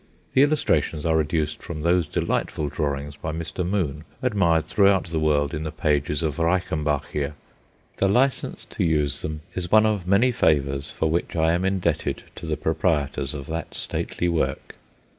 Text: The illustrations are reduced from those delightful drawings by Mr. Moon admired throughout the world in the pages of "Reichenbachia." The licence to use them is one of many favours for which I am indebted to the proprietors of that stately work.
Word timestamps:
The 0.33 0.41
illustrations 0.41 1.05
are 1.05 1.15
reduced 1.15 1.61
from 1.61 1.83
those 1.83 2.07
delightful 2.07 2.69
drawings 2.69 3.15
by 3.15 3.31
Mr. 3.31 3.63
Moon 3.63 4.03
admired 4.23 4.65
throughout 4.65 5.03
the 5.05 5.19
world 5.19 5.53
in 5.53 5.61
the 5.61 5.71
pages 5.71 6.23
of 6.23 6.39
"Reichenbachia." 6.39 7.33
The 7.97 8.07
licence 8.09 8.65
to 8.71 8.83
use 8.83 9.21
them 9.21 9.41
is 9.53 9.69
one 9.71 9.85
of 9.85 10.07
many 10.07 10.31
favours 10.31 10.89
for 10.89 11.07
which 11.11 11.35
I 11.35 11.51
am 11.51 11.63
indebted 11.63 12.23
to 12.33 12.47
the 12.47 12.57
proprietors 12.57 13.35
of 13.35 13.45
that 13.45 13.75
stately 13.75 14.27
work. 14.27 14.75